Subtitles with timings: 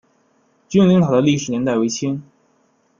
[0.67, 2.23] 君灵塔的历史年代为清。